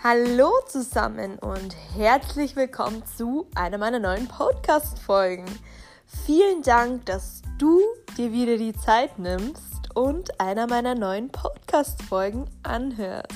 [0.00, 5.44] Hallo zusammen und herzlich willkommen zu einer meiner neuen Podcast-Folgen.
[6.24, 7.80] Vielen Dank, dass du
[8.16, 13.32] dir wieder die Zeit nimmst und einer meiner neuen Podcast-Folgen anhörst.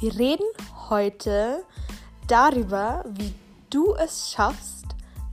[0.00, 0.46] Wir reden
[0.88, 1.62] heute
[2.26, 3.32] darüber, wie
[3.70, 4.86] du es schaffst,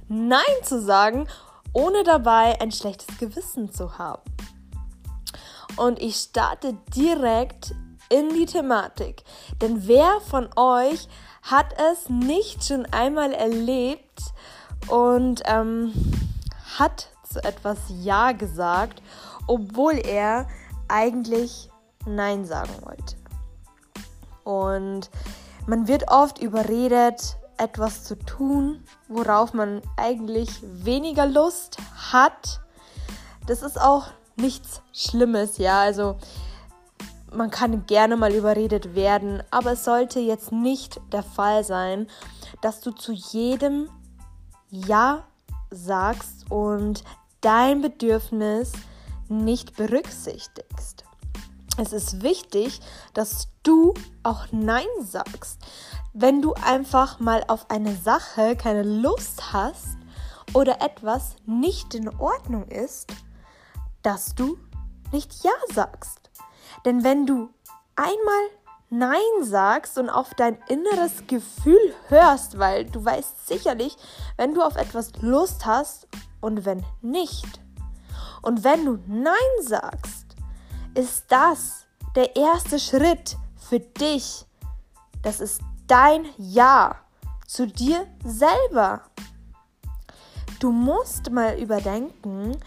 [0.10, 1.28] Nein zu sagen,
[1.74, 4.22] ohne dabei ein schlechtes Gewissen zu haben.
[5.76, 7.74] Und ich starte direkt
[8.10, 9.24] in die Thematik.
[9.62, 11.08] Denn wer von euch
[11.42, 14.22] hat es nicht schon einmal erlebt
[14.88, 15.94] und ähm,
[16.78, 19.02] hat zu etwas Ja gesagt,
[19.48, 20.48] obwohl er
[20.88, 21.70] eigentlich
[22.06, 23.16] Nein sagen wollte?
[24.44, 25.10] Und
[25.66, 31.78] man wird oft überredet, etwas zu tun, worauf man eigentlich weniger Lust
[32.12, 32.62] hat.
[33.48, 35.80] Das ist auch nichts Schlimmes, ja.
[35.80, 36.18] Also
[37.36, 42.08] man kann gerne mal überredet werden, aber es sollte jetzt nicht der Fall sein,
[42.62, 43.90] dass du zu jedem
[44.70, 45.24] Ja
[45.70, 47.04] sagst und
[47.42, 48.72] dein Bedürfnis
[49.30, 51.04] nicht berücksichtigst.
[51.78, 52.82] Es ist wichtig,
[53.14, 55.60] dass du auch Nein sagst.
[56.14, 59.98] Wenn du einfach mal auf eine Sache keine Lust hast
[60.54, 63.12] oder etwas nicht in Ordnung ist,
[64.04, 64.60] dass du
[65.12, 66.23] nicht Ja sagst.
[66.86, 67.50] Denn wenn du
[67.96, 68.50] einmal
[68.90, 73.98] Nein sagst und auf dein inneres Gefühl hörst, weil du weißt sicherlich,
[74.38, 76.08] wenn du auf etwas Lust hast
[76.42, 77.60] und wenn nicht.
[78.44, 80.36] Und wenn du Nein sagst,
[80.94, 84.46] ist das der erste Schritt für dich.
[85.24, 86.96] Das ist dein Ja
[87.48, 89.02] zu dir selber.
[90.60, 92.58] Du musst mal überdenken,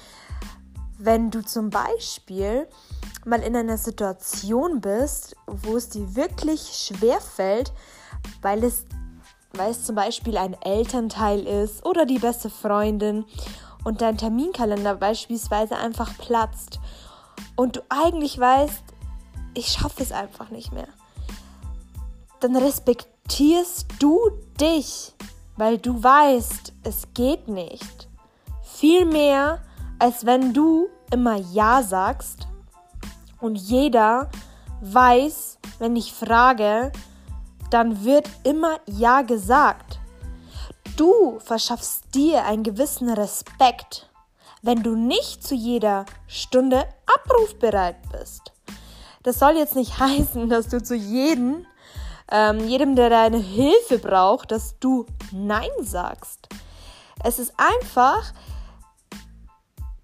[0.98, 2.66] wenn du zum Beispiel
[3.24, 7.72] mal in einer Situation bist, wo es dir wirklich schwer fällt,
[8.42, 8.84] weil es,
[9.54, 13.24] weil es zum Beispiel ein Elternteil ist oder die beste Freundin
[13.84, 16.80] und dein Terminkalender beispielsweise einfach platzt
[17.56, 18.82] und du eigentlich weißt,
[19.54, 20.88] ich schaffe es einfach nicht mehr,
[22.40, 24.18] dann respektierst du
[24.60, 25.14] dich,
[25.56, 28.08] weil du weißt, es geht nicht.
[28.62, 29.62] Viel mehr,
[29.98, 32.46] als wenn du immer Ja sagst
[33.40, 34.30] und jeder
[34.80, 36.92] weiß, wenn ich frage,
[37.70, 39.98] dann wird immer Ja gesagt.
[40.96, 44.08] Du verschaffst dir einen gewissen Respekt,
[44.62, 48.52] wenn du nicht zu jeder Stunde abrufbereit bist.
[49.22, 51.66] Das soll jetzt nicht heißen, dass du zu jedem,
[52.30, 56.48] ähm, jedem, der deine Hilfe braucht, dass du Nein sagst.
[57.22, 58.32] Es ist einfach,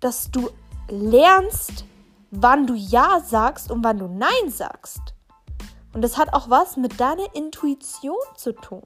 [0.00, 0.50] dass du
[0.88, 1.84] lernst,
[2.32, 5.00] wann du Ja sagst und wann du Nein sagst.
[5.92, 8.82] Und das hat auch was mit deiner Intuition zu tun.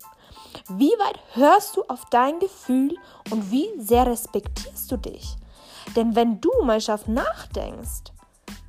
[0.69, 2.97] Wie weit hörst du auf dein Gefühl
[3.31, 5.37] und wie sehr respektierst du dich?
[5.95, 8.13] Denn wenn du mal scharf nachdenkst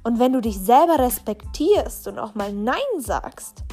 [0.04, 3.64] und wenn du dich selber respektierst und auch mal Nein sagst,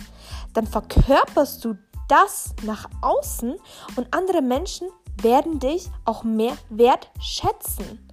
[0.55, 1.77] dann verkörperst du
[2.09, 3.57] das nach außen
[3.97, 4.89] und andere Menschen
[5.21, 8.09] werden dich auch mehr wertschätzen.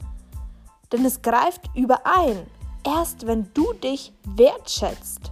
[0.91, 2.45] Denn es greift überein.
[2.83, 5.31] Erst wenn du dich wertschätzt,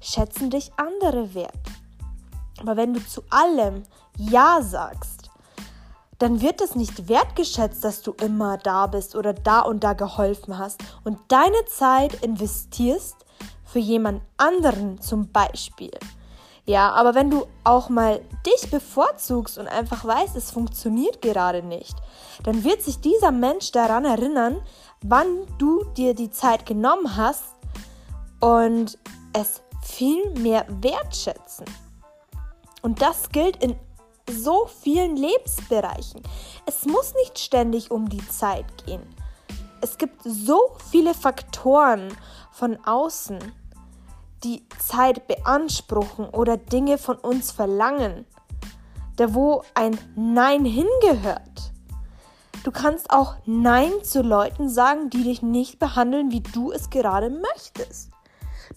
[0.00, 1.54] schätzen dich andere wert.
[2.60, 3.84] Aber wenn du zu allem
[4.16, 5.30] Ja sagst,
[6.18, 10.58] dann wird es nicht wertgeschätzt, dass du immer da bist oder da und da geholfen
[10.58, 13.24] hast und deine Zeit investierst
[13.64, 15.92] für jemand anderen zum Beispiel.
[16.68, 21.96] Ja, aber wenn du auch mal dich bevorzugst und einfach weißt, es funktioniert gerade nicht,
[22.42, 24.60] dann wird sich dieser Mensch daran erinnern,
[25.00, 27.54] wann du dir die Zeit genommen hast
[28.40, 28.98] und
[29.32, 31.64] es viel mehr wertschätzen.
[32.82, 33.74] Und das gilt in
[34.30, 36.22] so vielen Lebensbereichen.
[36.66, 39.02] Es muss nicht ständig um die Zeit gehen.
[39.80, 42.14] Es gibt so viele Faktoren
[42.52, 43.38] von außen,
[44.44, 48.26] die Zeit beanspruchen oder Dinge von uns verlangen,
[49.16, 51.72] da wo ein Nein hingehört.
[52.64, 57.30] Du kannst auch Nein zu Leuten sagen, die dich nicht behandeln, wie du es gerade
[57.30, 58.10] möchtest.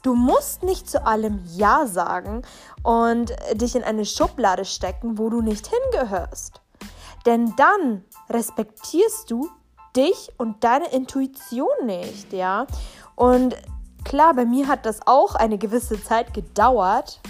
[0.03, 2.43] Du musst nicht zu allem Ja sagen
[2.83, 6.61] und dich in eine Schublade stecken, wo du nicht hingehörst.
[7.25, 9.49] Denn dann respektierst du
[9.95, 12.65] dich und deine Intuition nicht, ja?
[13.15, 13.55] Und
[14.03, 17.21] klar, bei mir hat das auch eine gewisse Zeit gedauert,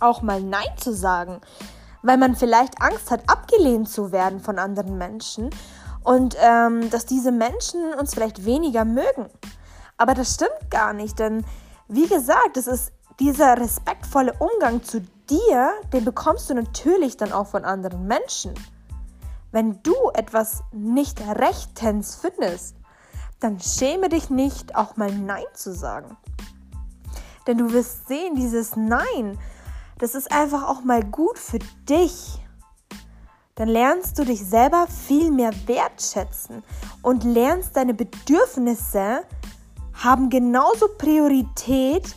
[0.00, 1.40] auch mal Nein zu sagen
[2.06, 5.50] weil man vielleicht Angst hat, abgelehnt zu werden von anderen Menschen
[6.04, 9.28] und ähm, dass diese Menschen uns vielleicht weniger mögen.
[9.96, 11.44] Aber das stimmt gar nicht, denn
[11.88, 17.48] wie gesagt, es ist dieser respektvolle Umgang zu dir, den bekommst du natürlich dann auch
[17.48, 18.54] von anderen Menschen.
[19.50, 22.76] Wenn du etwas nicht rechtens findest,
[23.40, 26.16] dann schäme dich nicht, auch mal Nein zu sagen.
[27.46, 29.38] Denn du wirst sehen, dieses Nein,
[29.98, 32.40] das ist einfach auch mal gut für dich.
[33.54, 36.62] Dann lernst du dich selber viel mehr wertschätzen
[37.02, 39.22] und lernst deine Bedürfnisse
[39.94, 42.16] haben genauso Priorität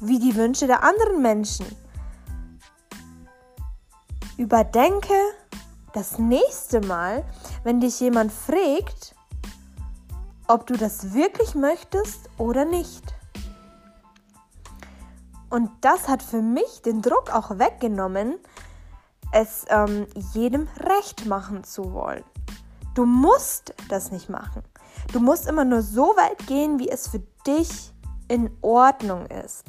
[0.00, 1.64] wie die Wünsche der anderen Menschen.
[4.36, 5.14] Überdenke
[5.94, 7.24] das nächste Mal,
[7.64, 9.14] wenn dich jemand fragt,
[10.52, 13.02] ob du das wirklich möchtest oder nicht.
[15.48, 18.34] Und das hat für mich den Druck auch weggenommen,
[19.32, 22.22] es ähm, jedem recht machen zu wollen.
[22.94, 24.62] Du musst das nicht machen.
[25.14, 27.94] Du musst immer nur so weit gehen, wie es für dich
[28.28, 29.64] in Ordnung ist.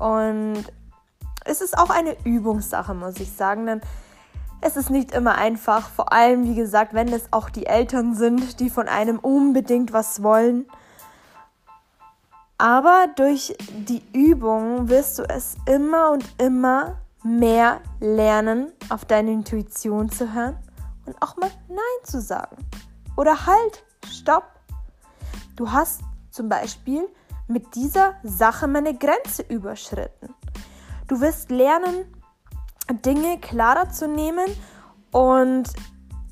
[0.00, 0.64] Und
[1.44, 3.80] es ist auch eine Übungssache, muss ich sagen, denn
[4.66, 8.58] es ist nicht immer einfach, vor allem, wie gesagt, wenn es auch die Eltern sind,
[8.58, 10.66] die von einem unbedingt was wollen.
[12.58, 20.10] Aber durch die Übung wirst du es immer und immer mehr lernen, auf deine Intuition
[20.10, 20.56] zu hören
[21.06, 22.56] und auch mal Nein zu sagen.
[23.16, 24.50] Oder halt, stopp.
[25.54, 27.08] Du hast zum Beispiel
[27.46, 30.34] mit dieser Sache meine Grenze überschritten.
[31.06, 32.04] Du wirst lernen,
[32.92, 34.46] Dinge klarer zu nehmen
[35.12, 35.64] und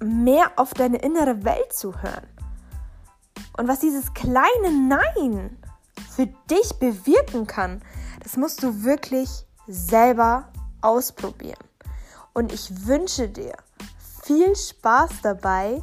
[0.03, 2.27] mehr auf deine innere Welt zu hören.
[3.57, 5.57] Und was dieses kleine Nein
[6.11, 7.83] für dich bewirken kann,
[8.23, 10.49] das musst du wirklich selber
[10.81, 11.65] ausprobieren.
[12.33, 13.55] Und ich wünsche dir
[14.23, 15.83] viel Spaß dabei,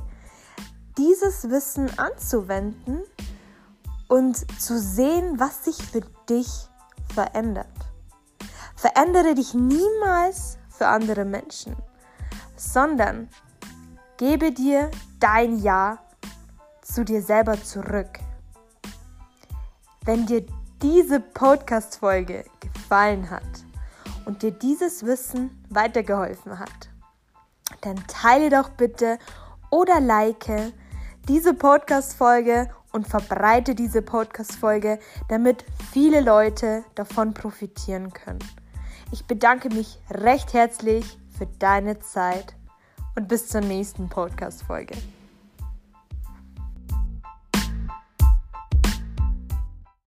[0.97, 3.01] dieses Wissen anzuwenden
[4.09, 6.49] und zu sehen, was sich für dich
[7.13, 7.67] verändert.
[8.75, 11.75] Verändere dich niemals für andere Menschen,
[12.55, 13.29] sondern
[14.17, 14.89] gebe dir
[15.19, 15.99] dein Ja
[16.81, 18.17] zu dir selber zurück.
[20.05, 20.43] Wenn dir
[20.81, 23.43] diese Podcast-Folge gefallen hat
[24.25, 26.89] und dir dieses Wissen weitergeholfen hat,
[27.81, 29.19] dann teile doch bitte
[29.69, 30.73] oder like
[31.27, 34.97] diese Podcast-Folge und verbreite diese Podcast-Folge,
[35.29, 38.39] damit viele Leute davon profitieren können.
[39.13, 41.05] Ich bedanke mich recht herzlich
[41.37, 42.55] für deine Zeit
[43.17, 44.95] und bis zur nächsten Podcast-Folge.